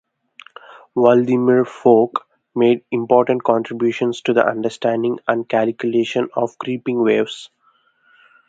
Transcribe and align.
Vladimir 0.95 1.63
Fock 1.63 2.27
made 2.55 2.83
important 2.89 3.43
contributions 3.43 4.21
to 4.21 4.33
the 4.33 4.43
understanding 4.43 5.19
and 5.27 5.47
calculation 5.47 6.27
of 6.35 6.57
creeping 6.57 7.03
waves. 7.03 7.51